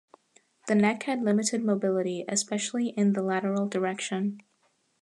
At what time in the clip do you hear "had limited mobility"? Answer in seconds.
1.03-2.25